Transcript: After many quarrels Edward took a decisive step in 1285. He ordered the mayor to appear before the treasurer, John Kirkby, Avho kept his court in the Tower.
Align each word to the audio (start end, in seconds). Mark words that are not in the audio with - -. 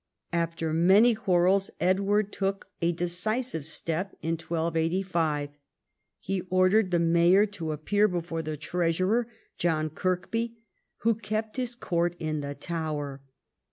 After 0.33 0.73
many 0.73 1.13
quarrels 1.13 1.69
Edward 1.79 2.33
took 2.33 2.71
a 2.81 2.91
decisive 2.91 3.63
step 3.65 4.17
in 4.23 4.31
1285. 4.31 5.49
He 6.19 6.41
ordered 6.49 6.89
the 6.89 6.97
mayor 6.97 7.45
to 7.45 7.71
appear 7.71 8.07
before 8.07 8.41
the 8.41 8.57
treasurer, 8.57 9.27
John 9.59 9.91
Kirkby, 9.91 10.57
Avho 11.05 11.21
kept 11.21 11.57
his 11.57 11.75
court 11.75 12.15
in 12.17 12.41
the 12.41 12.55
Tower. 12.55 13.21